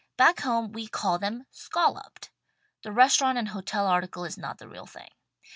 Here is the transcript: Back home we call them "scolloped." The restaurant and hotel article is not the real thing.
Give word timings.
Back 0.17 0.39
home 0.39 0.71
we 0.71 0.87
call 0.87 1.19
them 1.19 1.45
"scolloped." 1.51 2.31
The 2.81 2.91
restaurant 2.91 3.37
and 3.37 3.49
hotel 3.49 3.85
article 3.85 4.25
is 4.25 4.35
not 4.35 4.57
the 4.57 4.67
real 4.67 4.87
thing. 4.87 5.09